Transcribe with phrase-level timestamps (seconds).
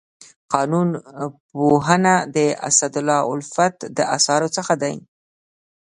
[0.53, 0.89] قانون
[1.49, 2.37] پوهنه د
[2.69, 4.95] اسدالله الفت د اثارو څخه دی.